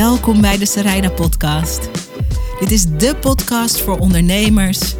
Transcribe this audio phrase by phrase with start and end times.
[0.00, 1.90] Welkom bij de Sarayda Podcast.
[2.60, 4.94] Dit is de podcast voor ondernemers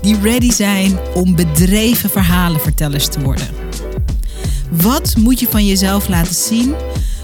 [0.00, 3.46] die ready zijn om bedreven verhalenvertellers te worden.
[4.70, 6.74] Wat moet je van jezelf laten zien,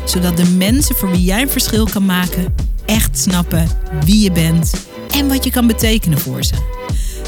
[0.05, 2.55] zodat de mensen voor wie jij een verschil kan maken
[2.87, 3.69] echt snappen
[4.05, 4.73] wie je bent
[5.11, 6.55] en wat je kan betekenen voor ze?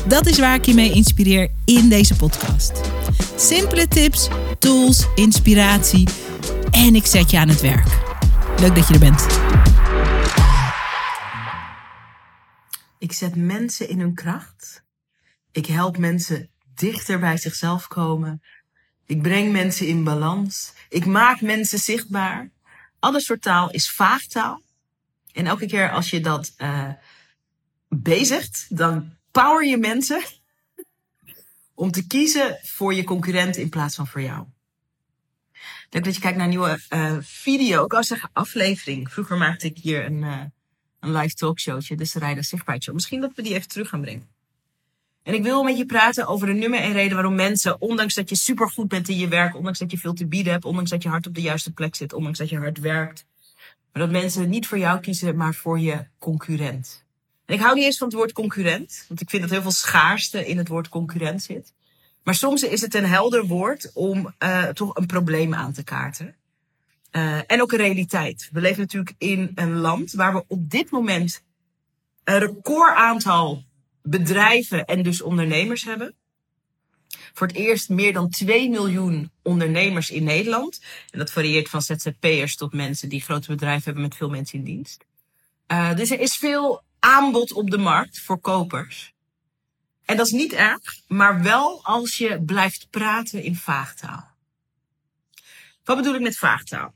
[0.06, 2.72] Dat is waar ik je mee inspireer in deze podcast.
[3.36, 4.28] Simpele tips,
[4.58, 6.08] tools, inspiratie
[6.70, 8.00] en ik zet je aan het werk.
[8.60, 9.26] Leuk dat je er bent.
[13.12, 14.84] Ik zet mensen in hun kracht.
[15.50, 18.42] Ik help mensen dichter bij zichzelf komen.
[19.06, 20.72] Ik breng mensen in balans.
[20.88, 22.50] Ik maak mensen zichtbaar.
[22.98, 24.62] Alle soort taal is vaagtaal.
[25.32, 26.88] En elke keer als je dat uh,
[27.88, 30.22] bezigt, dan power je mensen
[31.74, 34.46] om te kiezen voor je concurrent in plaats van voor jou.
[35.90, 37.84] Leuk dat je kijkt naar een nieuwe uh, video.
[37.84, 39.12] Ik wou zeggen aflevering.
[39.12, 40.42] Vroeger maakte ik hier een, uh,
[41.02, 42.94] een live talkshowtje, de Sarayda Zichtbaar Show.
[42.94, 44.28] Misschien dat we die even terug gaan brengen.
[45.22, 48.28] En ik wil met je praten over de nummer en reden waarom mensen, ondanks dat
[48.28, 51.02] je supergoed bent in je werk, ondanks dat je veel te bieden hebt, ondanks dat
[51.02, 53.24] je hard op de juiste plek zit, ondanks dat je hard werkt,
[53.92, 57.04] maar dat mensen niet voor jou kiezen, maar voor je concurrent.
[57.44, 59.70] En ik hou niet eens van het woord concurrent, want ik vind dat heel veel
[59.70, 61.72] schaarste in het woord concurrent zit.
[62.22, 66.34] Maar soms is het een helder woord om uh, toch een probleem aan te kaarten.
[67.12, 68.48] Uh, en ook een realiteit.
[68.52, 71.42] We leven natuurlijk in een land waar we op dit moment
[72.24, 73.64] een record aantal
[74.02, 76.14] bedrijven en dus ondernemers hebben.
[77.32, 80.80] Voor het eerst meer dan 2 miljoen ondernemers in Nederland.
[81.10, 84.64] En dat varieert van ZZP'ers tot mensen die grote bedrijven hebben met veel mensen in
[84.64, 85.04] dienst.
[85.68, 89.14] Uh, dus er is veel aanbod op de markt voor kopers.
[90.04, 94.30] En dat is niet erg, maar wel als je blijft praten in vaagtaal.
[95.84, 96.94] Wat bedoel ik met vaagtaal?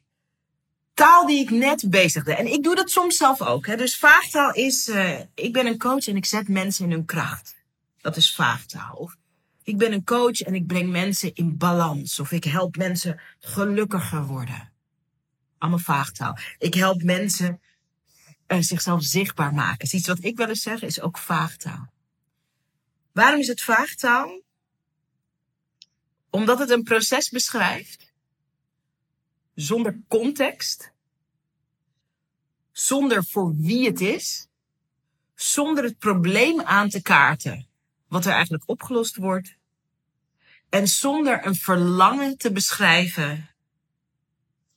[0.96, 2.34] Taal die ik net bezigde.
[2.34, 3.66] En ik doe dat soms zelf ook.
[3.66, 3.76] Hè.
[3.76, 7.56] Dus vaagtaal is, uh, ik ben een coach en ik zet mensen in hun kracht.
[8.00, 8.94] Dat is vaagtaal.
[8.94, 9.16] Of
[9.62, 12.20] ik ben een coach en ik breng mensen in balans.
[12.20, 14.72] Of ik help mensen gelukkiger worden.
[15.58, 16.38] Allemaal vaagtaal.
[16.58, 17.60] Ik help mensen
[18.48, 19.78] uh, zichzelf zichtbaar maken.
[19.78, 21.92] Dus iets wat ik wel eens zeg is ook vaagtaal.
[23.12, 24.40] Waarom is het vaagtaal?
[26.30, 28.05] Omdat het een proces beschrijft
[29.56, 30.92] zonder context,
[32.72, 34.48] zonder voor wie het is,
[35.34, 37.66] zonder het probleem aan te kaarten
[38.08, 39.56] wat er eigenlijk opgelost wordt
[40.68, 43.50] en zonder een verlangen te beschrijven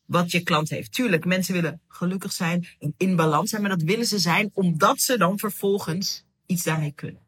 [0.06, 0.92] wat je klant heeft.
[0.92, 5.02] Tuurlijk, mensen willen gelukkig zijn en in balans zijn, maar dat willen ze zijn omdat
[5.02, 7.22] ze dan vervolgens iets daarmee kunnen.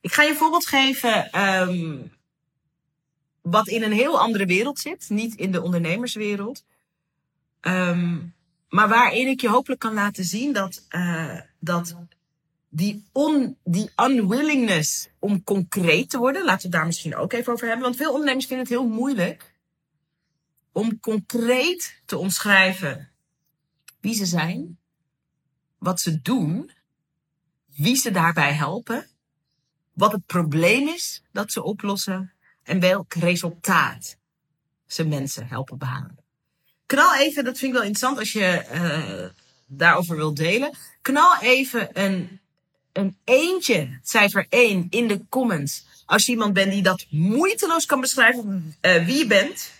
[0.00, 2.12] Ik ga je een voorbeeld geven um,
[3.44, 6.64] wat in een heel andere wereld zit, niet in de ondernemerswereld.
[7.60, 8.34] Um,
[8.68, 11.96] maar waarin ik je hopelijk kan laten zien dat, uh, dat
[12.68, 17.52] die, on, die unwillingness om concreet te worden, laten we het daar misschien ook even
[17.52, 17.84] over hebben.
[17.84, 19.54] Want veel ondernemers vinden het heel moeilijk
[20.72, 23.10] om concreet te omschrijven
[24.00, 24.78] wie ze zijn,
[25.78, 26.70] wat ze doen,
[27.74, 29.06] wie ze daarbij helpen,
[29.92, 32.33] wat het probleem is dat ze oplossen
[32.64, 34.16] en welk resultaat
[34.86, 36.18] ze mensen helpen behalen.
[36.86, 39.24] Knal even, dat vind ik wel interessant als je uh,
[39.66, 40.76] daarover wilt delen.
[41.02, 42.40] Knal even een,
[42.92, 45.86] een eentje, cijfer 1, in de comments.
[46.06, 49.70] Als je iemand bent die dat moeiteloos kan beschrijven, uh, wie je bent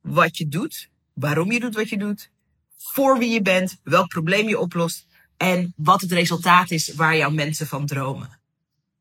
[0.00, 2.30] wat je doet, waarom je doet wat je doet,
[2.76, 7.30] voor wie je bent, welk probleem je oplost en wat het resultaat is waar jouw
[7.30, 8.40] mensen van dromen.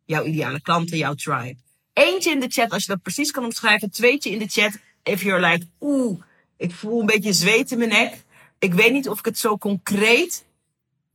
[0.05, 1.57] Jouw ideale klanten, jouw tribe.
[1.93, 3.91] Eentje in de chat als je dat precies kan omschrijven.
[3.91, 6.21] Tweetje in de chat if you're like, oeh,
[6.57, 8.23] ik voel een beetje zweet in mijn nek.
[8.59, 10.45] Ik weet niet of ik het zo concreet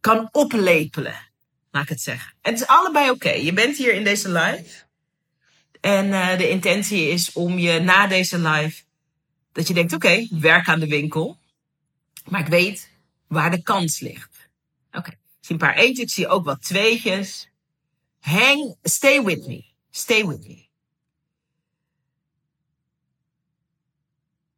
[0.00, 1.15] kan oplepelen.
[1.70, 2.34] Laat ik het zeggen.
[2.41, 3.31] Het is allebei oké.
[3.31, 4.84] Je bent hier in deze live.
[5.81, 8.83] En uh, de intentie is om je na deze live
[9.53, 11.39] dat je denkt, oké, werk aan de winkel.
[12.28, 12.91] Maar ik weet
[13.27, 14.48] waar de kans ligt.
[14.92, 17.48] Oké, ik zie een paar eentjes, ik zie ook wat tweetjes.
[18.21, 19.65] Hang, stay with me.
[19.91, 20.66] Stay with me.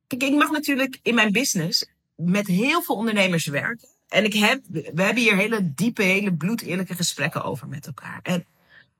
[0.08, 3.88] Ik mag natuurlijk in mijn business met heel veel ondernemers werken.
[4.08, 8.20] En ik heb, we hebben hier hele diepe, hele bloedeerlijke gesprekken over met elkaar.
[8.22, 8.46] En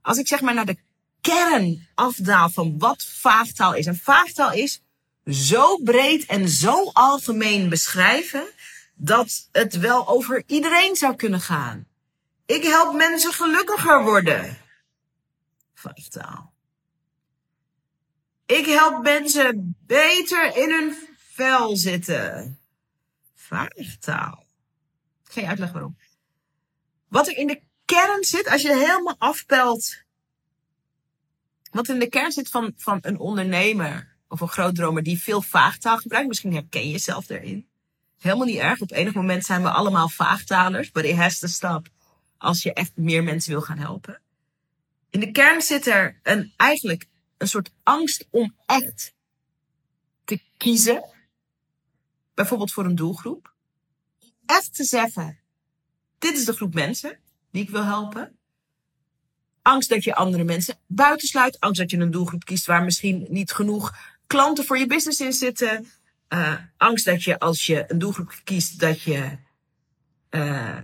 [0.03, 0.79] als ik zeg maar naar de
[1.21, 3.87] kern afdaal van wat vaagtaal is.
[3.87, 4.83] En vaagtaal is
[5.27, 8.47] zo breed en zo algemeen beschrijven
[8.95, 11.87] dat het wel over iedereen zou kunnen gaan.
[12.47, 14.59] Ik help mensen gelukkiger worden.
[15.75, 16.53] Vaagtaal.
[18.49, 22.59] Ik help mensen beter in hun vel zitten.
[23.35, 24.47] Vaagtaal.
[25.33, 25.97] Je uitleggen waarom.
[27.09, 29.97] Wat er in de kern zit, als je helemaal afpelt.
[31.71, 35.97] Wat in de kern zit van, van een ondernemer of een grootdromer die veel vaagtaal
[35.97, 36.29] gebruikt.
[36.29, 37.69] Misschien herken je jezelf erin.
[38.19, 38.81] Helemaal niet erg.
[38.81, 40.91] Op enig moment zijn we allemaal vaagtalers.
[40.91, 41.89] But it has to stop.
[42.39, 44.21] Als je echt meer mensen wil gaan helpen.
[45.11, 47.07] In de kern zit er een, eigenlijk
[47.39, 49.15] een soort angst om echt
[50.25, 51.05] te kiezen.
[52.35, 53.53] Bijvoorbeeld voor een doelgroep.
[54.47, 55.39] Echt te zeggen,
[56.19, 57.19] dit is de groep mensen
[57.51, 58.39] die ik wil helpen.
[59.63, 61.61] Angst dat je andere mensen buitensluit.
[61.61, 63.97] Angst dat je een doelgroep kiest waar misschien niet genoeg
[64.27, 65.91] klanten voor je business in zitten.
[66.29, 69.39] Uh, angst dat je als je een doelgroep kiest, dat je,
[70.31, 70.77] uh,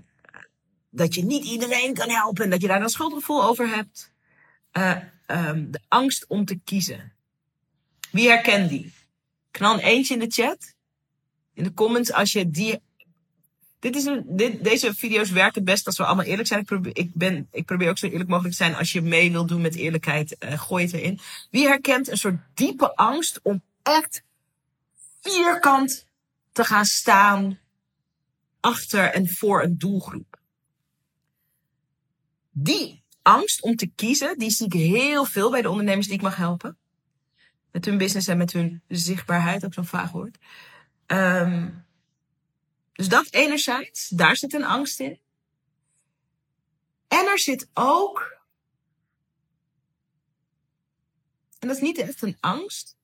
[0.91, 4.12] dat je niet iedereen kan helpen en dat je daar een schuldgevoel over hebt.
[4.73, 7.12] Uh, um, de angst om te kiezen.
[8.11, 8.93] Wie herkent die?
[9.50, 10.75] Knal een eentje in de chat.
[11.55, 12.81] In de comments als je die.
[13.79, 16.61] Dit is een, dit, deze video's werken het best als we allemaal eerlijk zijn.
[16.61, 18.75] Ik probeer, ik, ben, ik probeer ook zo eerlijk mogelijk te zijn.
[18.75, 21.21] Als je mee wil doen met eerlijkheid, uh, gooi het erin.
[21.50, 24.23] Wie herkent een soort diepe angst om echt
[25.21, 26.06] vierkant
[26.53, 27.59] te gaan staan
[28.61, 30.41] achter en voor een doelgroep?
[32.50, 36.23] Die angst om te kiezen, die zie ik heel veel bij de ondernemers die ik
[36.23, 36.79] mag helpen.
[37.73, 40.38] Met hun business en met hun zichtbaarheid, ook zo'n vaag woord.
[41.06, 41.87] Um,
[42.93, 45.21] dus dat enerzijds, daar zit een angst in.
[47.09, 48.38] En er zit ook,
[51.59, 52.97] en dat is niet echt een angst,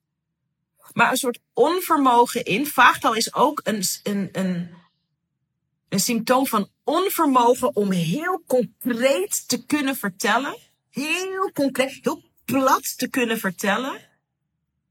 [0.93, 2.67] maar een soort onvermogen in.
[2.67, 4.73] Vaagtaal is ook een, een, een,
[5.89, 10.57] een symptoom van onvermogen om heel concreet te kunnen vertellen.
[10.89, 13.99] Heel concreet, heel plat te kunnen vertellen.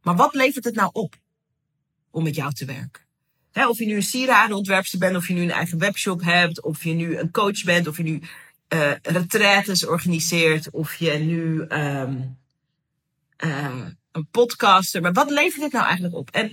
[0.03, 1.15] Maar wat levert het nou op
[2.11, 3.03] om met jou te werken?
[3.69, 6.93] Of je nu een sieradenontwerpster bent, of je nu een eigen webshop hebt, of je
[6.93, 8.23] nu een coach bent, of je nu
[8.69, 12.39] uh, retraites organiseert, of je nu um,
[13.45, 15.01] uh, een podcaster.
[15.01, 16.31] Maar wat levert dit nou eigenlijk op?
[16.31, 16.53] En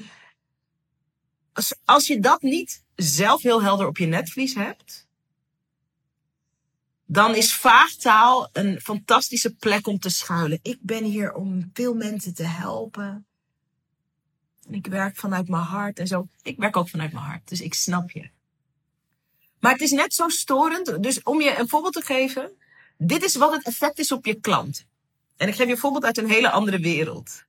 [1.54, 5.07] als, als je dat niet zelf heel helder op je netvlies hebt,
[7.08, 10.60] dan is vaagtaal een fantastische plek om te schuilen.
[10.62, 13.26] Ik ben hier om veel mensen te helpen.
[14.68, 16.28] En ik werk vanuit mijn hart en zo.
[16.42, 18.30] Ik werk ook vanuit mijn hart, dus ik snap je.
[19.60, 21.04] Maar het is net zo storend.
[21.04, 22.52] Dus om je een voorbeeld te geven.
[22.98, 24.86] Dit is wat het effect is op je klant.
[25.38, 27.46] En ik geef je een voorbeeld uit een hele andere wereld.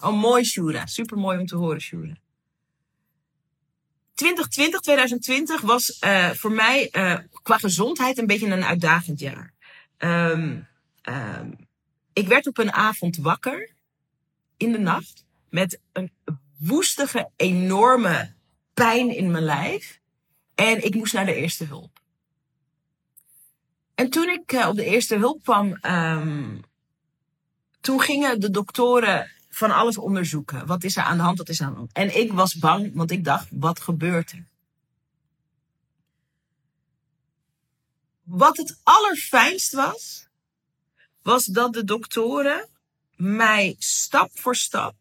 [0.00, 0.86] Oh, mooi, Shura.
[0.86, 2.14] Super mooi om te horen, Shura.
[4.14, 9.52] 2020, 2020 was uh, voor mij uh, qua gezondheid een beetje een uitdagend jaar.
[9.98, 10.68] Um,
[11.02, 11.56] um,
[12.12, 13.70] ik werd op een avond wakker
[14.56, 16.12] in de nacht met een
[16.58, 18.34] woestige, enorme
[18.74, 20.00] pijn in mijn lijf.
[20.54, 22.00] En ik moest naar de eerste hulp.
[23.94, 26.60] En toen ik uh, op de eerste hulp kwam, um,
[27.80, 30.66] toen gingen de doktoren van alles onderzoeken.
[30.66, 31.38] Wat is er aan de hand?
[31.38, 31.92] Wat is aan de hand?
[31.92, 34.46] En ik was bang, want ik dacht, wat gebeurt er?
[38.22, 40.28] Wat het allerfijnst was,
[41.22, 42.68] was dat de doktoren
[43.16, 44.94] mij stap voor stap,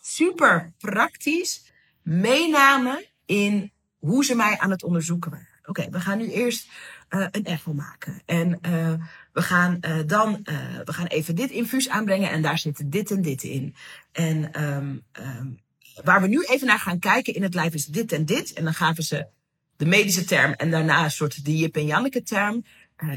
[0.00, 5.46] super praktisch, meenamen in hoe ze mij aan het onderzoeken waren.
[5.64, 6.70] Oké, we gaan nu eerst
[7.10, 8.22] uh, een echo maken.
[8.24, 9.04] En uh,
[9.38, 10.40] we gaan uh, dan,
[10.84, 13.74] we gaan even dit infuus aanbrengen en daar zit dit en dit in.
[14.12, 15.60] En um, um,
[16.04, 18.52] waar we nu even naar gaan kijken in het lijf is dit en dit.
[18.52, 19.26] En dan gaven ze
[19.76, 22.64] de medische term en daarna een soort de Jip en Janneke term.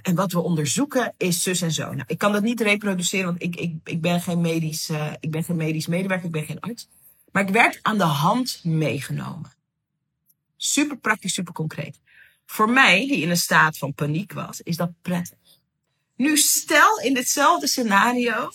[0.02, 1.94] en wat we onderzoeken is zus en zo.
[1.94, 5.44] Nou, ik kan dat niet reproduceren, want ik, ik, ik ben geen medisch, ik ben
[5.44, 6.88] geen medisch medewerker, ik ben geen arts.
[7.32, 9.52] Maar ik werd aan de hand meegenomen.
[10.58, 12.00] Super praktisch, super concreet.
[12.46, 15.38] Voor mij, die in een staat van paniek was, is dat prettig.
[16.16, 18.52] Nu stel in ditzelfde scenario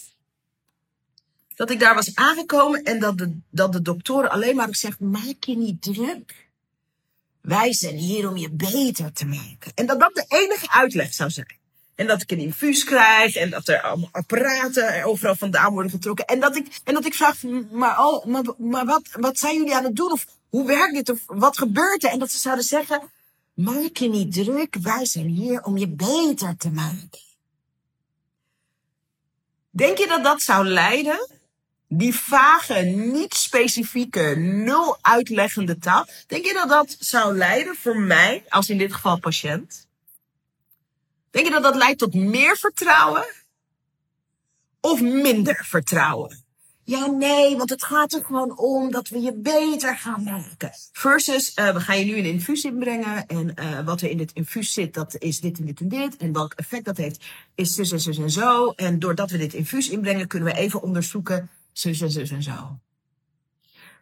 [1.54, 5.44] dat ik daar was aangekomen en dat de, dat de doktoren alleen maar zeggen, maak
[5.44, 6.48] je niet druk.
[7.40, 9.72] Wij zijn hier om je beter te maken.
[9.74, 11.58] En dat dat de enige uitleg zou zijn.
[11.94, 16.24] En dat ik een infuus krijg en dat er allemaal apparaten overal vandaan worden getrokken.
[16.24, 19.74] En dat ik, en dat ik vraag, maar, oh, maar, maar wat, wat zijn jullie
[19.74, 20.12] aan het doen?
[20.12, 21.10] Of hoe werkt dit?
[21.10, 22.10] Of wat gebeurt er?
[22.10, 23.10] En dat ze zouden zeggen,
[23.54, 27.25] maak je niet druk, wij zijn hier om je beter te maken.
[29.76, 31.28] Denk je dat dat zou leiden?
[31.88, 36.06] Die vage, niet specifieke, nul uitleggende taal.
[36.26, 39.88] Denk je dat dat zou leiden voor mij, als in dit geval patiënt?
[41.30, 43.26] Denk je dat dat leidt tot meer vertrouwen?
[44.80, 46.45] Of minder vertrouwen?
[46.86, 50.70] Ja, nee, want het gaat er gewoon om dat we je beter gaan maken.
[50.92, 53.26] Versus, uh, we gaan je nu een infuus inbrengen.
[53.26, 56.16] En uh, wat er in het infuus zit, dat is dit en dit en dit.
[56.16, 57.24] En welk effect dat heeft,
[57.54, 58.70] is zus en zus en zo.
[58.70, 62.78] En doordat we dit infuus inbrengen, kunnen we even onderzoeken zus en zus en zo.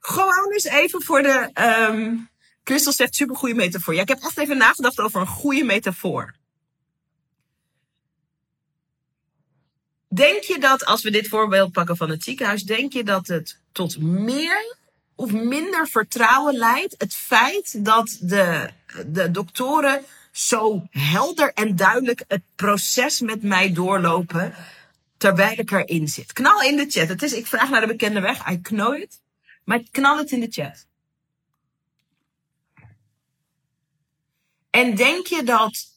[0.01, 1.51] Gewoon eens even voor de...
[1.91, 2.29] Um,
[2.65, 3.95] Christel zegt supergoeie metafoor.
[3.95, 6.35] Ja, ik heb echt even nagedacht over een goede metafoor.
[10.15, 13.61] Denk je dat, als we dit voorbeeld pakken van het ziekenhuis, denk je dat het
[13.73, 14.77] tot meer
[15.15, 16.95] of minder vertrouwen leidt?
[16.99, 18.71] Het feit dat de,
[19.07, 24.55] de doktoren zo helder en duidelijk het proces met mij doorlopen,
[25.17, 26.33] terwijl ik erin zit.
[26.33, 27.09] Knal in de chat.
[27.09, 28.51] Het is, ik vraag naar de bekende weg.
[28.51, 29.21] I know it.
[29.65, 30.87] Maar knal het in de chat.
[34.71, 35.94] En denk je dat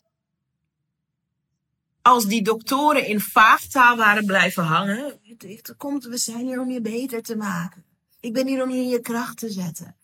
[2.07, 5.19] als die doktoren in vaagtaal waren blijven hangen.
[5.37, 7.83] Het komt, we zijn hier om je beter te maken.
[8.19, 9.95] Ik ben hier om je in je kracht te zetten.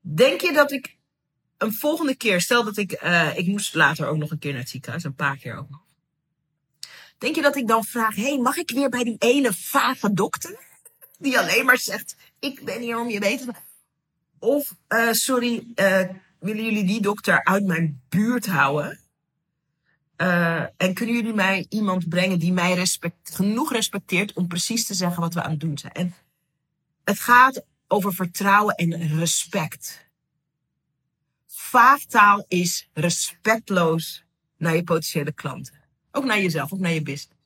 [0.00, 0.96] Denk je dat ik
[1.58, 4.60] een volgende keer, stel dat ik, uh, ik moest later ook nog een keer naar
[4.60, 5.80] het ziekenhuis, een paar keer ook nog.
[7.18, 10.12] Denk je dat ik dan vraag, hé, hey, mag ik weer bij die ene vage
[10.12, 10.58] dokter?
[11.18, 13.68] Die alleen maar zegt, ik ben hier om je beter te maken.
[14.38, 19.00] Of, uh, sorry, uh, willen jullie die dokter uit mijn buurt houden?
[20.20, 24.94] Uh, en kunnen jullie mij iemand brengen die mij respect, genoeg respecteert om precies te
[24.94, 25.92] zeggen wat we aan het doen zijn?
[25.92, 26.14] En
[27.04, 30.08] het gaat over vertrouwen en respect.
[31.46, 34.24] Vaagtaal is respectloos
[34.56, 35.74] naar je potentiële klanten.
[36.12, 37.38] Ook naar jezelf, ook naar je business.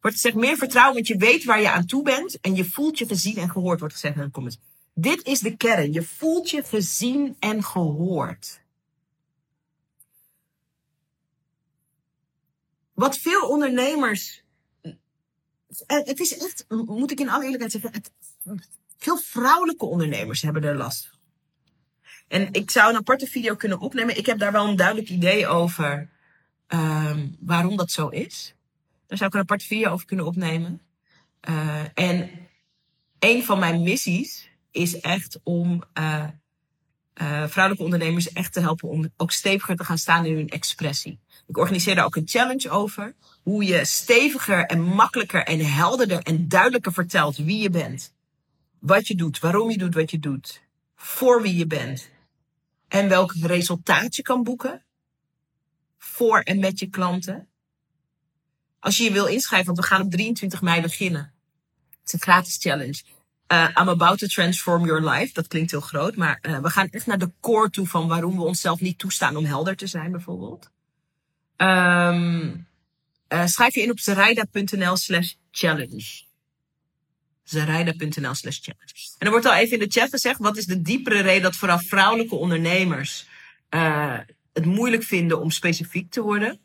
[0.00, 2.98] Wordt gezegd meer vertrouwen, want je weet waar je aan toe bent en je voelt
[2.98, 4.58] je gezien en gehoord, wordt gezegd in de comments.
[4.94, 5.92] Dit is de kern.
[5.92, 8.59] Je voelt je gezien en gehoord.
[13.00, 14.42] Wat veel ondernemers.
[15.86, 18.02] Het is echt, moet ik in alle eerlijkheid zeggen,
[18.96, 21.18] veel vrouwelijke ondernemers hebben er last van.
[22.28, 24.16] En ik zou een aparte video kunnen opnemen.
[24.16, 26.10] Ik heb daar wel een duidelijk idee over
[26.68, 28.54] um, waarom dat zo is.
[29.06, 30.80] Daar zou ik een aparte video over kunnen opnemen.
[31.48, 32.30] Uh, en
[33.18, 36.28] een van mijn missies is echt om uh,
[37.22, 41.20] uh, vrouwelijke ondernemers echt te helpen om ook steviger te gaan staan in hun expressie.
[41.46, 43.14] Ik organiseer daar ook een challenge over.
[43.42, 48.14] Hoe je steviger en makkelijker en helderder en duidelijker vertelt wie je bent.
[48.78, 50.62] Wat je doet, waarom je doet wat je doet.
[50.96, 52.10] Voor wie je bent.
[52.88, 54.84] En welk resultaat je kan boeken.
[55.98, 57.48] Voor en met je klanten.
[58.78, 61.32] Als je je wil inschrijven, want we gaan op 23 mei beginnen.
[61.90, 63.02] Het is een gratis challenge.
[63.52, 65.32] Uh, I'm about to transform your life.
[65.32, 68.36] Dat klinkt heel groot, maar uh, we gaan echt naar de core toe van waarom
[68.36, 70.70] we onszelf niet toestaan om helder te zijn, bijvoorbeeld.
[71.56, 72.66] Um,
[73.28, 76.22] uh, schrijf je in op zeraida.nl slash challenge.
[77.42, 78.94] Zeraida.nl slash challenge.
[79.18, 81.56] En er wordt al even in de chat gezegd, wat is de diepere reden dat
[81.56, 83.26] vooral vrouwelijke ondernemers
[84.52, 86.60] het moeilijk vinden om specifiek te worden?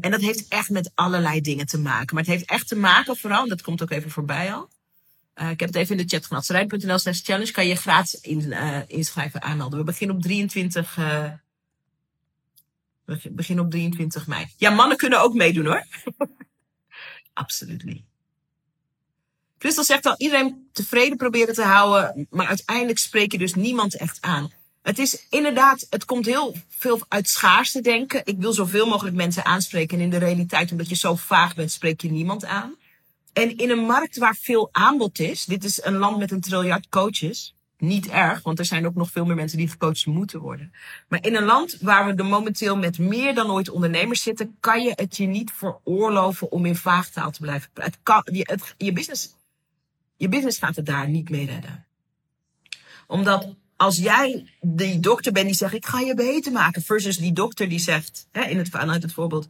[0.00, 2.14] En dat heeft echt met allerlei dingen te maken.
[2.14, 4.68] Maar het heeft echt te maken vooral, dat komt ook even voorbij al.
[5.40, 6.46] Uh, ik heb het even in de chat gehad.
[6.46, 9.78] Zeraida.nl slash challenge kan je gratis in, uh, inschrijven aanmelden.
[9.78, 11.30] We beginnen op 23 uh,
[13.08, 14.46] we beginnen op 23 mei.
[14.56, 15.86] Ja, mannen kunnen ook meedoen hoor.
[17.32, 18.02] Absoluut niet.
[19.58, 24.18] Christel zegt al, iedereen tevreden proberen te houden, maar uiteindelijk spreek je dus niemand echt
[24.20, 24.52] aan.
[24.82, 28.20] Het is inderdaad, het komt heel veel uit schaarste denken.
[28.24, 29.98] Ik wil zoveel mogelijk mensen aanspreken.
[29.98, 32.76] En in de realiteit, omdat je zo vaag bent, spreek je niemand aan.
[33.38, 36.88] En in een markt waar veel aanbod is, dit is een land met een triljard
[36.88, 40.72] coaches, niet erg, want er zijn ook nog veel meer mensen die gecoacht moeten worden.
[41.08, 44.92] Maar in een land waar we momenteel met meer dan ooit ondernemers zitten, kan je
[44.94, 47.70] het je niet veroorloven om in vaagtaal te blijven
[48.02, 48.34] praten.
[48.34, 49.34] Je, je, business,
[50.16, 51.86] je business gaat het daar niet mee redden.
[53.06, 57.32] Omdat als jij die dokter bent die zegt, ik ga je beter maken, versus die
[57.32, 59.48] dokter die zegt, hè, in het, vanuit het voorbeeld,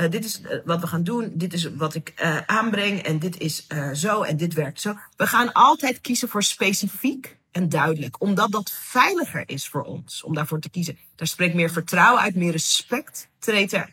[0.00, 3.18] uh, dit is uh, wat we gaan doen, dit is wat ik uh, aanbreng en
[3.18, 4.94] dit is zo en dit werkt zo.
[5.16, 8.20] We gaan altijd kiezen voor specifiek en duidelijk.
[8.20, 10.98] Omdat dat veiliger is voor ons om daarvoor te kiezen.
[11.14, 13.88] Daar spreekt meer vertrouwen uit, meer respect treedt er,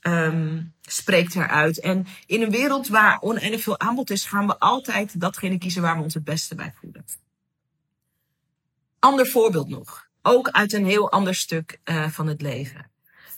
[0.00, 1.80] um, spreekt eruit.
[1.80, 5.96] En in een wereld waar oneindig veel aanbod is, gaan we altijd datgene kiezen waar
[5.96, 7.04] we ons het beste bij voelen.
[8.98, 10.08] Ander voorbeeld nog.
[10.22, 11.80] Ook uit een heel ander stuk
[12.10, 12.90] van het leven.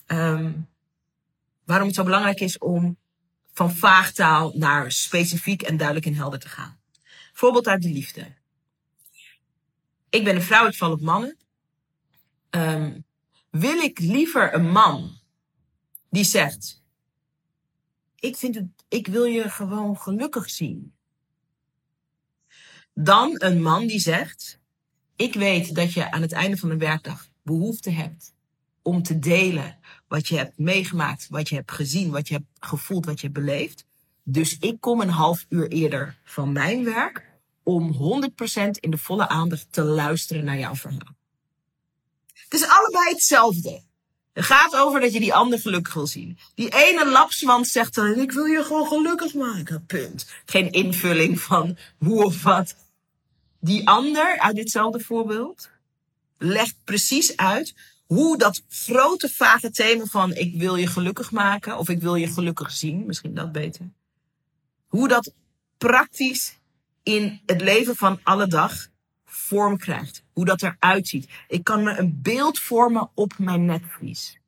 [0.07, 0.69] Um,
[1.71, 2.97] waarom het zo belangrijk is om
[3.53, 6.79] van vaagtaal naar specifiek en duidelijk en helder te gaan.
[7.33, 8.39] Voorbeeld uit de liefde
[10.11, 11.37] ik ben een vrouw, ik val op mannen.
[12.49, 13.05] Um,
[13.49, 15.19] wil ik liever een man
[16.09, 16.83] die zegt:
[18.19, 20.93] Ik vind het, ik wil je gewoon gelukkig zien.
[22.93, 24.59] dan een man die zegt:
[25.15, 28.33] Ik weet dat je aan het einde van de werkdag behoefte hebt
[28.81, 29.79] om te delen
[30.11, 33.39] wat je hebt meegemaakt, wat je hebt gezien, wat je hebt gevoeld, wat je hebt
[33.39, 33.85] beleefd.
[34.23, 37.29] Dus ik kom een half uur eerder van mijn werk
[37.63, 41.15] om 100% in de volle aandacht te luisteren naar jouw verhaal.
[42.33, 43.81] Het is allebei hetzelfde.
[44.33, 46.37] Het gaat over dat je die ander gelukkig wil zien.
[46.55, 50.31] Die ene lapswand zegt dan, ik wil je gewoon gelukkig maken, punt.
[50.45, 52.75] Geen invulling van hoe of wat.
[53.59, 55.69] Die ander, uit ditzelfde voorbeeld,
[56.37, 57.73] legt precies uit
[58.11, 62.27] hoe dat grote vage thema van ik wil je gelukkig maken of ik wil je
[62.27, 63.89] gelukkig zien, misschien dat beter.
[64.87, 65.33] Hoe dat
[65.77, 66.57] praktisch
[67.03, 68.87] in het leven van alle dag
[69.25, 70.23] vorm krijgt.
[70.33, 71.29] Hoe dat eruit ziet.
[71.47, 74.39] Ik kan me een beeld vormen op mijn netvlies.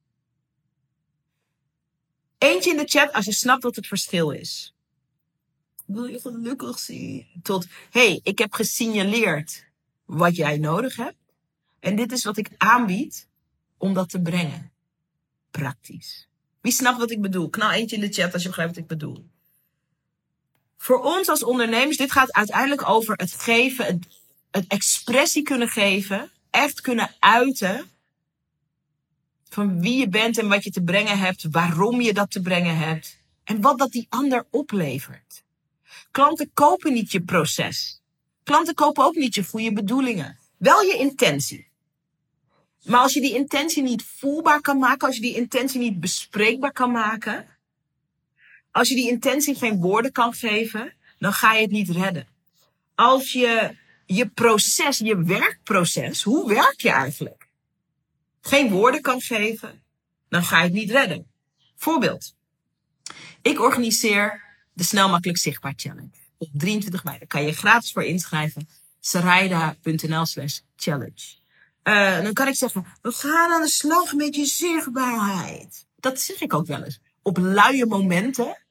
[2.37, 4.75] Eentje in de chat als je snapt wat het verschil is.
[5.85, 7.27] Wil je gelukkig zien?
[7.41, 9.65] Tot, hey, ik heb gesignaleerd
[10.05, 11.17] wat jij nodig hebt.
[11.79, 13.31] En dit is wat ik aanbied
[13.83, 14.71] om dat te brengen.
[15.51, 16.27] Praktisch.
[16.61, 17.49] Wie snapt wat ik bedoel?
[17.49, 19.25] Knal eentje in de chat als je begrijpt wat ik bedoel.
[20.77, 23.85] Voor ons als ondernemers, dit gaat uiteindelijk over het geven,
[24.51, 27.85] het, expressie kunnen geven, echt kunnen uiten
[29.49, 32.77] van wie je bent en wat je te brengen hebt, waarom je dat te brengen
[32.77, 35.43] hebt en wat dat die ander oplevert.
[36.11, 38.01] Klanten kopen niet je proces.
[38.43, 40.39] Klanten kopen ook niet je goede bedoelingen.
[40.57, 41.71] Wel je intentie.
[42.83, 46.71] Maar als je die intentie niet voelbaar kan maken, als je die intentie niet bespreekbaar
[46.71, 47.47] kan maken,
[48.71, 52.27] als je die intentie geen woorden kan geven, dan ga je het niet redden.
[52.95, 53.75] Als je
[54.05, 57.47] je proces, je werkproces, hoe werk je eigenlijk?
[58.41, 59.83] Geen woorden kan geven,
[60.29, 61.31] dan ga je het niet redden.
[61.75, 62.35] Voorbeeld.
[63.41, 66.11] Ik organiseer de Snel Makkelijk Zichtbaar Challenge.
[66.37, 67.17] Op 23 mei.
[67.17, 68.69] Daar kan je gratis voor inschrijven.
[68.99, 71.42] saraida.nl slash challenge.
[71.83, 75.85] Uh, dan kan ik zeggen, we gaan aan de slag met je zichtbaarheid.
[75.95, 76.99] Dat zeg ik ook wel eens.
[77.21, 78.63] Op luie momenten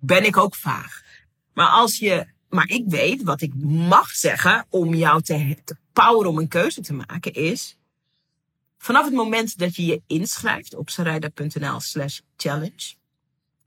[0.00, 1.02] ben ik ook vaag.
[1.54, 6.30] Maar als je, maar ik weet wat ik mag zeggen om jou te, te poweren
[6.30, 7.78] om een keuze te maken is,
[8.78, 12.94] vanaf het moment dat je je inschrijft op sarayda.nl slash challenge,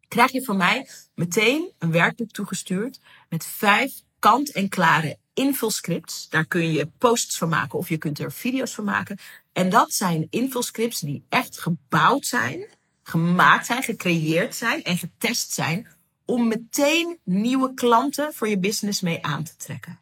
[0.08, 6.30] krijg je van mij meteen een werkboek toegestuurd met vijf kant-en-klare invulscripts.
[6.30, 9.18] Daar kun je posts van maken of je kunt er video's van maken.
[9.54, 12.68] En dat zijn invulscripts die echt gebouwd zijn,
[13.04, 15.88] gemaakt zijn, gecreëerd zijn en getest zijn
[16.26, 20.00] om meteen nieuwe klanten voor je business mee aan te trekken.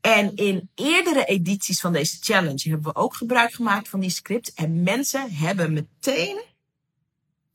[0.00, 4.52] En in eerdere edities van deze challenge hebben we ook gebruik gemaakt van die script.
[4.54, 6.42] En mensen hebben meteen,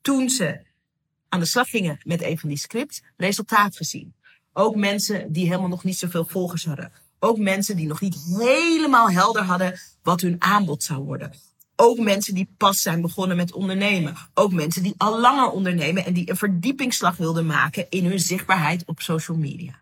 [0.01, 0.62] toen ze
[1.29, 4.13] aan de slag gingen met een van die scripts, resultaat gezien.
[4.53, 6.91] Ook mensen die helemaal nog niet zoveel volgers hadden.
[7.19, 11.33] Ook mensen die nog niet helemaal helder hadden wat hun aanbod zou worden.
[11.75, 14.15] Ook mensen die pas zijn begonnen met ondernemen.
[14.33, 18.85] Ook mensen die al langer ondernemen en die een verdiepingsslag wilden maken in hun zichtbaarheid
[18.85, 19.81] op social media.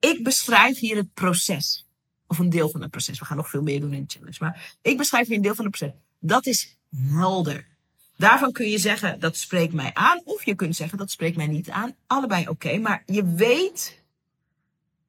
[0.00, 1.86] Ik beschrijf hier het proces.
[2.26, 3.18] Of een deel van het proces.
[3.18, 4.36] We gaan nog veel meer doen in de challenge.
[4.40, 5.96] Maar ik beschrijf hier een deel van het proces.
[6.18, 7.77] Dat is helder.
[8.18, 10.20] Daarvan kun je zeggen, dat spreekt mij aan.
[10.24, 11.94] Of je kunt zeggen, dat spreekt mij niet aan.
[12.06, 12.78] Allebei oké.
[12.78, 14.02] maar je weet,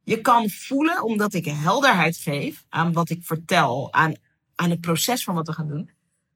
[0.04, 4.14] je kan voelen, omdat ik helderheid geef aan wat ik vertel, aan,
[4.56, 5.90] aan het proces van wat we gaan doen.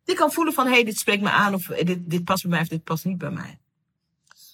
[0.04, 2.52] Je kan voelen van, hé, hey, dit spreekt me aan, of dit, dit past bij
[2.52, 3.60] mij, of dit past niet bij mij.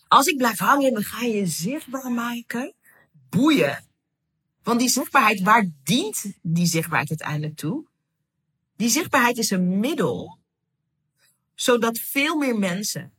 [0.07, 2.73] Als ik blijf hangen, dan ga je zichtbaar maken.
[3.29, 3.85] Boeien.
[4.63, 7.85] Want die zichtbaarheid, waar dient die zichtbaarheid uiteindelijk toe?
[8.75, 10.38] Die zichtbaarheid is een middel
[11.61, 13.11] zodat veel meer mensen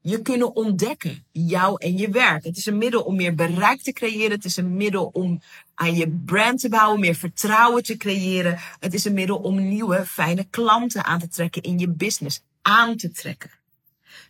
[0.00, 2.44] je kunnen ontdekken, jou en je werk.
[2.44, 4.30] Het is een middel om meer bereik te creëren.
[4.30, 5.42] Het is een middel om
[5.74, 8.58] aan je brand te bouwen, meer vertrouwen te creëren.
[8.78, 12.42] Het is een middel om nieuwe, fijne klanten aan te trekken in je business.
[12.62, 13.50] Aan te trekken.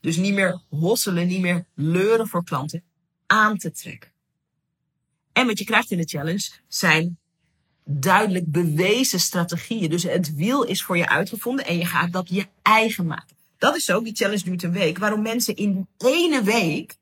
[0.00, 2.82] Dus niet meer hosselen, niet meer leuren voor klanten.
[3.26, 4.11] Aan te trekken.
[5.32, 7.18] En wat je krijgt in de challenge zijn
[7.84, 9.90] duidelijk bewezen strategieën.
[9.90, 13.38] Dus het wiel is voor je uitgevonden en je gaat dat je eigen maken.
[13.59, 16.97] Dat is ook, die challenge duurt een week, waarom mensen in ene week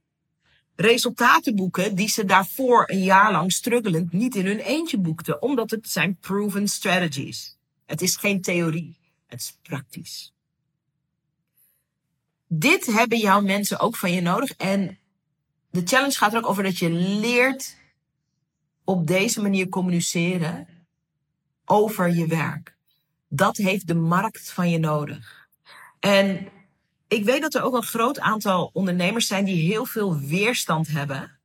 [0.77, 5.43] resultaten boeken die ze daarvoor een jaar lang struggelend niet in hun eentje boekten.
[5.43, 7.59] Omdat het zijn proven strategies.
[7.87, 8.99] Het is geen theorie.
[9.27, 10.35] Het is praktisch.
[12.49, 14.53] Dit hebben jouw mensen ook van je nodig.
[14.53, 14.99] En
[15.71, 17.77] de challenge gaat er ook over dat je leert
[18.85, 20.69] op deze manier communiceren
[21.65, 22.77] over je werk.
[23.29, 25.36] Dat heeft de markt van je nodig.
[26.07, 26.49] En
[27.09, 31.39] ik weet dat er ook een groot aantal ondernemers zijn die heel veel weerstand hebben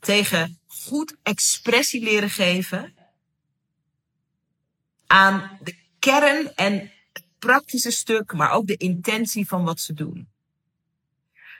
[0.00, 2.94] tegen goed expressie leren geven
[5.06, 10.28] aan de kern en het praktische stuk, maar ook de intentie van wat ze doen.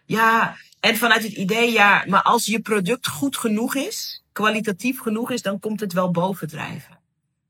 [0.05, 5.31] Ja, en vanuit het idee, ja, maar als je product goed genoeg is, kwalitatief genoeg
[5.31, 6.99] is, dan komt het wel bovendrijven.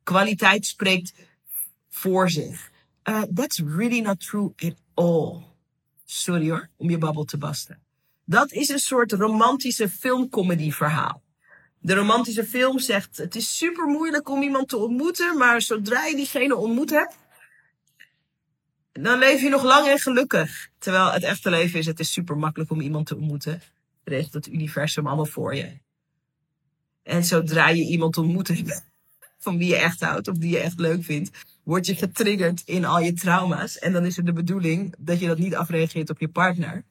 [0.02, 1.14] Kwaliteit spreekt
[1.88, 2.71] voor zich.
[3.08, 5.42] Uh, that's really not true at all.
[6.04, 7.78] Sorry hoor, om je babbel te basten.
[8.24, 11.22] Dat is een soort romantische filmcomedy verhaal.
[11.78, 16.16] De romantische film zegt, het is super moeilijk om iemand te ontmoeten, maar zodra je
[16.16, 17.16] diegene ontmoet hebt,
[18.92, 20.68] dan leef je nog lang en gelukkig.
[20.78, 23.62] Terwijl het echte leven is, het is super makkelijk om iemand te ontmoeten.
[24.04, 25.78] Regelt het universum allemaal voor je.
[27.02, 28.91] En zodra je iemand ontmoet hebt
[29.42, 31.30] van wie je echt houdt of die je echt leuk vindt,
[31.62, 33.78] word je getriggerd in al je trauma's.
[33.78, 36.84] En dan is het de bedoeling dat je dat niet afreageert op je partner.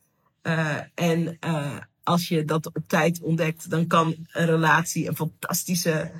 [0.44, 6.12] Uh, en uh, als je dat op tijd ontdekt, dan kan een relatie een fantastische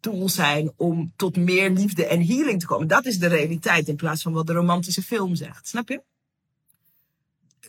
[0.00, 2.88] tool zijn om tot meer liefde en healing te komen.
[2.88, 5.68] Dat is de realiteit in plaats van wat de romantische film zegt.
[5.68, 6.02] Snap je?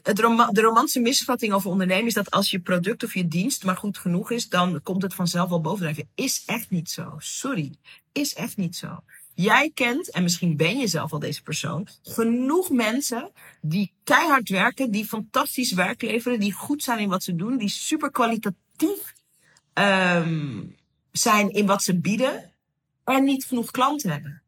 [0.03, 0.15] Het
[0.51, 3.97] de romantische misvatting over ondernemen is dat als je product of je dienst maar goed
[3.97, 6.10] genoeg is, dan komt het vanzelf wel bovendrijven.
[6.15, 7.15] Is echt niet zo.
[7.17, 7.75] Sorry.
[8.12, 9.03] Is echt niet zo.
[9.33, 13.31] Jij kent, en misschien ben je zelf al deze persoon, genoeg mensen
[13.62, 17.69] die keihard werken, die fantastisch werk leveren, die goed zijn in wat ze doen, die
[17.69, 19.13] super kwalitatief
[19.73, 20.75] um,
[21.12, 22.51] zijn in wat ze bieden,
[23.03, 24.41] en niet genoeg klanten hebben.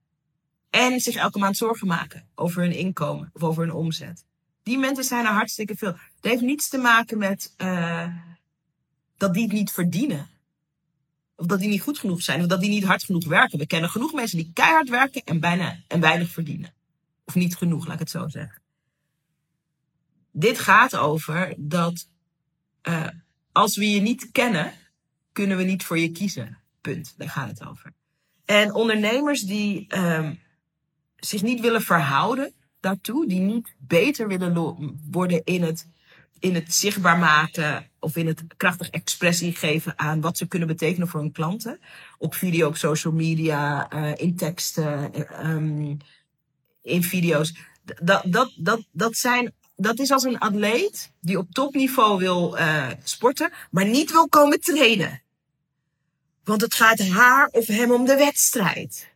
[0.69, 4.25] En zich elke maand zorgen maken over hun inkomen of over hun omzet.
[4.69, 5.91] Die mensen zijn er hartstikke veel.
[5.91, 8.07] Het heeft niets te maken met uh,
[9.17, 10.27] dat die het niet verdienen.
[11.35, 12.41] Of dat die niet goed genoeg zijn.
[12.41, 13.59] Of dat die niet hard genoeg werken.
[13.59, 16.73] We kennen genoeg mensen die keihard werken en bijna en weinig verdienen.
[17.25, 18.61] Of niet genoeg, laat ik het zo zeggen.
[20.31, 22.07] Dit gaat over dat
[22.83, 23.07] uh,
[23.51, 24.73] als we je niet kennen,
[25.31, 26.57] kunnen we niet voor je kiezen.
[26.81, 27.13] Punt.
[27.17, 27.93] Daar gaat het over.
[28.45, 30.39] En ondernemers die um,
[31.15, 34.53] zich niet willen verhouden daartoe, die niet beter willen
[35.11, 35.87] worden in het
[36.39, 41.07] in het zichtbaar maken of in het krachtig expressie geven aan wat ze kunnen betekenen
[41.07, 41.79] voor hun klanten.
[42.17, 45.11] Op video, op social media, uh, in teksten,
[45.47, 45.97] um,
[46.81, 47.55] in video's.
[48.01, 52.87] Dat, dat, dat, dat, zijn, dat is als een atleet die op topniveau wil uh,
[53.03, 55.21] sporten, maar niet wil komen trainen.
[56.43, 59.08] Want het gaat haar of hem om de wedstrijd.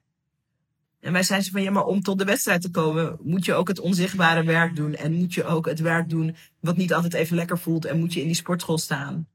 [1.03, 3.53] En wij zijn ze van, ja, maar om tot de wedstrijd te komen, moet je
[3.53, 4.95] ook het onzichtbare werk doen.
[4.95, 7.85] En moet je ook het werk doen wat niet altijd even lekker voelt.
[7.85, 9.27] En moet je in die sportschool staan.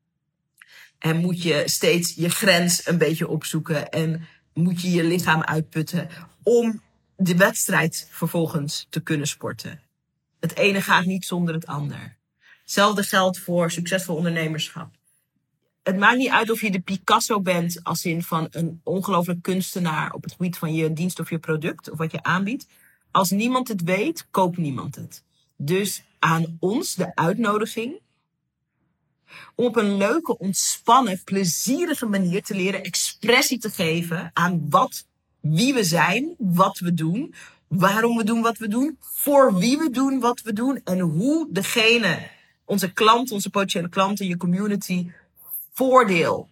[0.98, 3.90] En moet je steeds je grens een beetje opzoeken.
[3.90, 6.09] En moet je je lichaam uitputten
[6.42, 6.83] om
[7.16, 9.81] de wedstrijd vervolgens te kunnen sporten.
[10.40, 12.16] Het ene gaat niet zonder het ander.
[12.62, 14.97] Hetzelfde geldt voor succesvol ondernemerschap
[15.88, 20.12] het maakt niet uit of je de Picasso bent als in van een ongelooflijk kunstenaar
[20.12, 22.66] op het gebied van je dienst of je product of wat je aanbiedt.
[23.11, 25.24] Als niemand het weet, koopt niemand het.
[25.57, 28.01] Dus aan ons de uitnodiging
[29.55, 35.07] om op een leuke, ontspannen, plezierige manier te leren expressie te geven aan wat,
[35.40, 37.35] wie we zijn, wat we doen,
[37.68, 41.46] waarom we doen wat we doen, voor wie we doen wat we doen en hoe
[41.51, 42.29] degene,
[42.64, 45.11] onze klant, onze potentiële klanten, je community
[45.78, 46.50] voordeel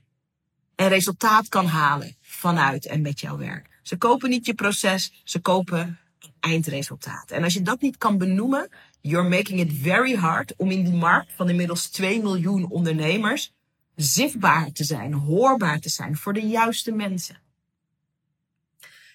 [0.75, 3.69] en resultaat kan halen vanuit en met jouw werk.
[3.83, 5.99] Ze kopen niet je proces, ze kopen
[6.41, 7.31] eindresultaat.
[7.31, 8.69] En als je dat niet kan benoemen,
[9.01, 13.53] you're making it very hard om in die markt van inmiddels 2 miljoen ondernemers
[13.97, 17.41] zichtbaar te zijn, hoorbaar te zijn voor de juiste mensen.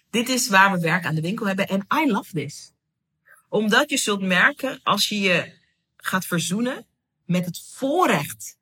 [0.09, 2.73] Dit is waar we werk aan de winkel hebben en I love this.
[3.49, 5.53] Omdat je zult merken als je je
[5.97, 6.85] gaat verzoenen
[7.25, 8.59] met het voorrecht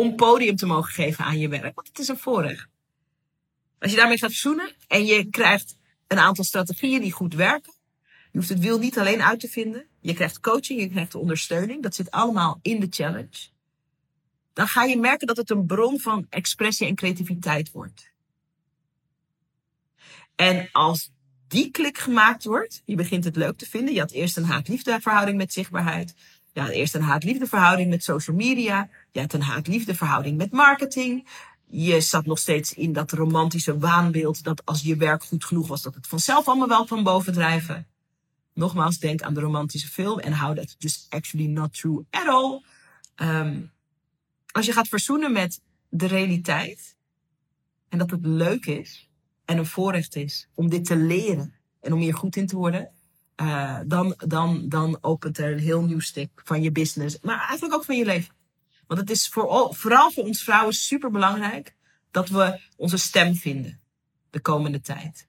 [0.00, 1.74] om podium te mogen geven aan je werk.
[1.74, 2.68] Want het is een voorrecht.
[3.78, 7.72] Als je daarmee gaat zoenen en je krijgt een aantal strategieën die goed werken.
[8.32, 9.86] Je hoeft het wiel niet alleen uit te vinden.
[10.00, 11.82] Je krijgt coaching, je krijgt ondersteuning.
[11.82, 13.48] Dat zit allemaal in de challenge.
[14.52, 18.10] Dan ga je merken dat het een bron van expressie en creativiteit wordt.
[20.34, 21.10] En als
[21.48, 23.94] die klik gemaakt wordt, je begint het leuk te vinden.
[23.94, 26.14] Je had eerst een haat-liefde verhouding met zichtbaarheid.
[26.52, 28.88] Je had eerst een haat-liefde verhouding met social media.
[29.12, 31.28] Je had een haat-liefde verhouding met marketing.
[31.66, 35.82] Je zat nog steeds in dat romantische waanbeeld dat als je werk goed genoeg was,
[35.82, 37.86] dat het vanzelf allemaal wel van boven drijven.
[38.54, 42.62] Nogmaals, denk aan de romantische film en how that's just actually not true at all.
[43.16, 43.70] Um,
[44.50, 46.96] als je gaat verzoenen met de realiteit
[47.88, 49.08] en dat het leuk is
[49.44, 52.90] en een voorrecht is om dit te leren en om hier goed in te worden,
[53.42, 57.74] uh, dan, dan, dan opent er een heel nieuw stuk van je business, maar eigenlijk
[57.74, 58.34] ook van je leven.
[58.90, 61.74] Want het is voor, vooral voor ons vrouwen super belangrijk
[62.10, 63.80] dat we onze stem vinden
[64.30, 65.28] de komende tijd.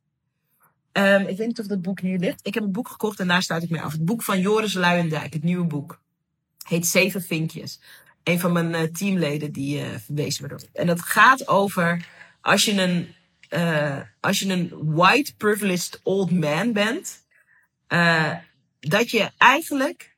[0.91, 2.47] Um, ik weet niet of dat boek hier ligt.
[2.47, 3.91] Ik heb een boek gekocht en daar sluit ik mee af.
[3.91, 6.01] Het boek van Joris Luijendijk, het nieuwe boek.
[6.67, 7.79] Heet Zeven Vinkjes.
[8.23, 10.71] Een van mijn uh, teamleden die uh, verwezen werd.
[10.71, 12.05] En dat gaat over
[12.41, 13.13] als je een,
[13.49, 17.25] uh, als je een white privileged old man bent.
[18.79, 20.10] dat je eigenlijk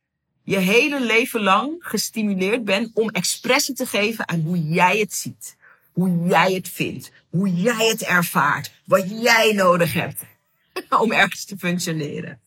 [0.44, 5.56] je hele leven lang gestimuleerd bent om expressie te geven aan hoe jij het ziet.
[5.92, 7.12] Hoe jij het vindt.
[7.30, 8.74] Hoe jij het ervaart.
[8.86, 10.22] Wat jij nodig hebt
[11.04, 12.40] om ergens te functioneren.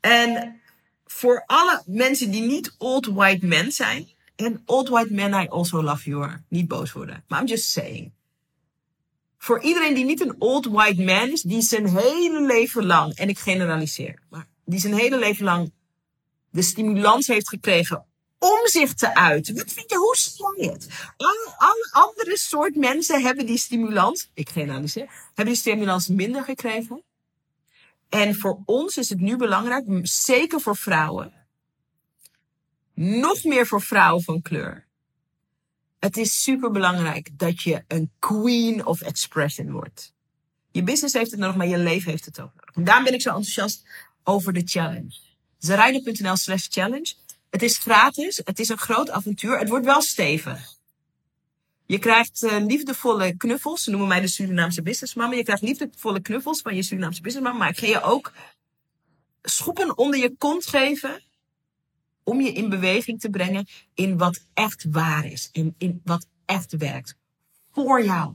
[0.00, 0.60] En
[1.06, 4.08] voor alle mensen die niet old white men zijn.
[4.36, 6.30] En old white men, I also love you.
[6.48, 7.24] Niet boos worden.
[7.28, 8.12] Maar I'm just saying.
[9.38, 13.28] Voor iedereen die niet een old white man is, die zijn hele leven lang, en
[13.28, 15.72] ik generaliseer, maar die zijn hele leven lang
[16.52, 18.06] de stimulans heeft gekregen
[18.38, 19.54] om zich te uiten.
[19.54, 20.86] Wat vind je, hoe zie je het?
[21.16, 27.02] Alle, andere soort mensen hebben die stimulans, ik generaliseer, hebben die stimulans minder gekregen.
[28.08, 31.32] En voor ons is het nu belangrijk, zeker voor vrouwen,
[32.94, 34.86] nog meer voor vrouwen van kleur.
[35.98, 40.12] Het is super belangrijk dat je een queen of expression wordt.
[40.70, 42.74] Je business heeft het nodig, maar je leven heeft het ook nodig.
[42.74, 43.86] En daarom ben ik zo enthousiast
[44.22, 45.31] over de challenge.
[45.62, 47.14] Zerijden.nl slash challenge.
[47.50, 50.76] Het is gratis, het is een groot avontuur, het wordt wel stevig.
[51.86, 53.82] Je krijgt uh, liefdevolle knuffels.
[53.82, 55.34] Ze noemen mij de Surinaamse businessmama.
[55.34, 57.58] Je krijgt liefdevolle knuffels van je Surinaamse businessmama.
[57.58, 58.32] Maar ik ga je ook
[59.42, 61.22] schoppen onder je kont geven.
[62.22, 65.48] Om je in beweging te brengen in wat echt waar is.
[65.52, 67.16] In, in wat echt werkt.
[67.72, 68.34] Voor jou.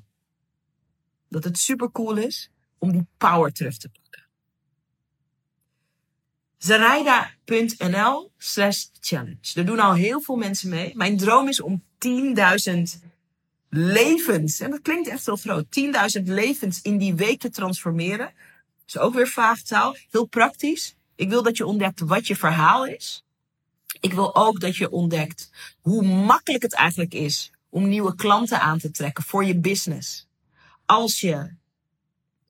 [1.30, 4.27] Dat het super cool is om die power terug te pakken.
[6.58, 9.54] Zaraida.nl slash challenge.
[9.56, 10.92] Er doen al heel veel mensen mee.
[10.96, 13.02] Mijn droom is om 10.000
[13.70, 15.66] levens, en dat klinkt echt heel groot,
[16.20, 18.26] 10.000 levens in die week te transformeren.
[18.26, 20.96] Dat is ook weer vaag taal, heel praktisch.
[21.16, 23.26] Ik wil dat je ontdekt wat je verhaal is.
[24.00, 25.50] Ik wil ook dat je ontdekt
[25.82, 30.28] hoe makkelijk het eigenlijk is om nieuwe klanten aan te trekken voor je business.
[30.86, 31.56] Als je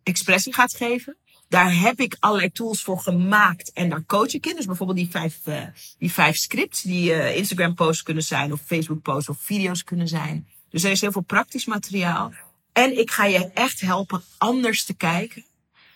[0.03, 1.17] expressie gaat geven.
[1.49, 4.55] Daar heb ik allerlei tools voor gemaakt en daar coach ik in.
[4.55, 5.61] Dus bijvoorbeeld die vijf, uh,
[5.97, 10.07] die vijf scripts die uh, Instagram posts kunnen zijn of Facebook posts of video's kunnen
[10.07, 10.47] zijn.
[10.69, 12.33] Dus er is heel veel praktisch materiaal.
[12.73, 15.45] En ik ga je echt helpen anders te kijken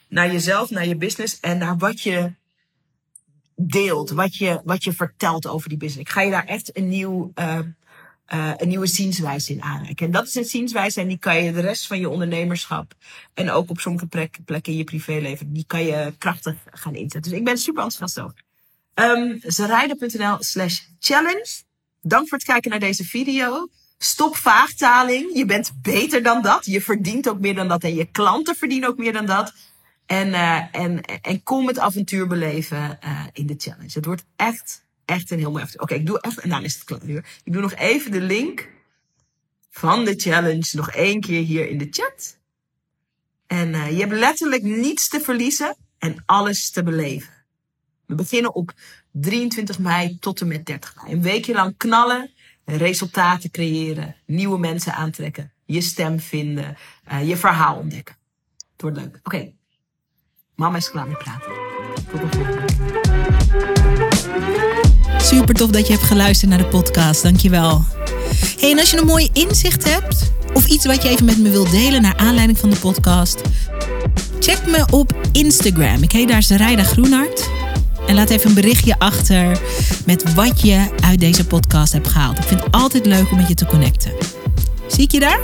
[0.10, 2.34] naar jezelf, naar je business en naar wat je
[3.56, 6.10] deelt, wat je, wat je vertelt over die business.
[6.10, 7.60] Ik ga je daar echt een, nieuw, uh,
[8.34, 10.06] uh, een nieuwe zienswijze in aanreiken.
[10.06, 12.94] En dat is een zienswijze en die kan je de rest van je ondernemerschap
[13.34, 14.08] en ook op sommige
[14.46, 17.32] plekken in je privéleven, die kan je krachtig gaan inzetten.
[17.32, 18.44] Dus ik ben super enthousiast over.
[18.96, 19.41] Um,
[20.39, 21.63] slash challenge.
[22.02, 23.67] Dank voor het kijken naar deze video.
[23.98, 25.36] Stop vaagtaling.
[25.38, 26.65] Je bent beter dan dat.
[26.65, 27.84] Je verdient ook meer dan dat.
[27.84, 29.54] En je klanten verdienen ook meer dan dat.
[30.06, 33.91] En, uh, en, en kom het avontuur beleven uh, in de challenge.
[33.94, 35.65] Het wordt echt, echt een heel mooi.
[35.76, 37.02] Oké, ik doe echt, en dan is het klaar.
[37.43, 38.69] Ik doe nog even de link
[39.69, 42.38] van de challenge nog één keer hier in de chat.
[43.47, 47.34] En uh, je hebt letterlijk niets te verliezen en alles te beleven.
[48.06, 48.74] We beginnen op
[49.12, 51.13] 23 mei tot en met 30 mei.
[51.13, 52.32] Een weekje lang knallen
[52.65, 56.78] resultaten creëren, nieuwe mensen aantrekken, je stem vinden,
[57.12, 58.15] uh, je verhaal ontdekken.
[58.71, 59.15] Het wordt leuk.
[59.15, 59.56] Oké, okay.
[60.56, 61.52] mama is klaar met praten.
[62.12, 62.61] Tot.
[65.23, 67.23] Super tof dat je hebt geluisterd naar de podcast.
[67.23, 67.84] Dankjewel.
[68.60, 71.49] Hey, en als je een mooi inzicht hebt of iets wat je even met me
[71.49, 73.41] wilt delen naar aanleiding van de podcast,
[74.39, 76.03] check me op Instagram.
[76.03, 77.49] Ik heet daar Sarayda Groenhart.
[78.07, 79.60] En laat even een berichtje achter
[80.05, 82.38] met wat je uit deze podcast hebt gehaald.
[82.38, 84.12] Ik vind het altijd leuk om met je te connecten.
[84.88, 85.39] Zie ik je daar?